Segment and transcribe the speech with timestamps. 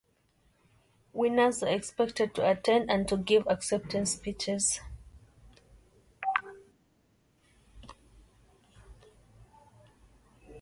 [1.13, 4.81] Winners are expected to attend and to give acceptance speeches.